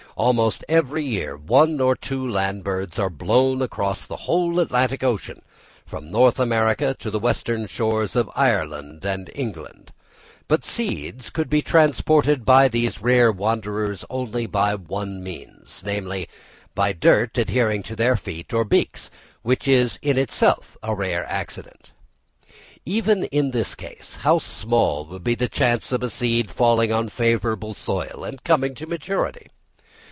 Almost 0.17 0.63
every 0.69 1.03
year, 1.05 1.35
one 1.37 1.79
or 1.79 1.95
two 1.95 2.27
land 2.29 2.63
birds 2.65 2.99
are 2.99 3.09
blown 3.09 3.59
across 3.61 4.05
the 4.05 4.17
whole 4.27 4.59
Atlantic 4.59 5.03
Ocean, 5.03 5.41
from 5.85 6.11
North 6.11 6.37
America 6.39 6.93
to 6.99 7.09
the 7.09 7.17
western 7.17 7.65
shores 7.65 8.15
of 8.15 8.29
Ireland 8.35 9.03
and 9.05 9.31
England; 9.33 9.91
but 10.49 10.65
seeds 10.65 11.29
could 11.31 11.49
be 11.49 11.61
transported 11.63 12.43
by 12.45 12.67
these 12.67 13.01
rare 13.01 13.31
wanderers 13.31 14.03
only 14.11 14.45
by 14.45 14.75
one 14.75 15.23
means, 15.23 15.81
namely, 15.83 16.27
by 16.75 16.91
dirt 16.93 17.35
adhering 17.39 17.81
to 17.83 17.95
their 17.95 18.17
feet 18.17 18.53
or 18.53 18.63
beaks, 18.65 19.09
which 19.43 19.65
is 19.67 19.97
in 20.03 20.17
itself 20.19 20.77
a 20.83 20.93
rare 20.93 21.25
accident. 21.27 21.93
Even 22.85 23.23
in 23.25 23.51
this 23.51 23.73
case, 23.75 24.15
how 24.21 24.37
small 24.37 25.05
would 25.05 25.23
be 25.23 25.35
the 25.35 25.49
chance 25.49 25.91
of 25.93 26.03
a 26.03 26.09
seed 26.11 26.51
falling 26.51 26.91
on 26.93 27.07
favourable 27.07 27.73
soil, 27.73 28.23
and 28.25 28.43
coming 28.43 28.75
to 28.75 28.85
maturity! 28.85 29.47